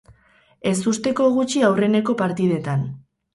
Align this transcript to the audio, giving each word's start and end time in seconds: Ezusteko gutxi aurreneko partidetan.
Ezusteko 0.71 1.27
gutxi 1.35 1.61
aurreneko 1.69 2.17
partidetan. 2.23 2.89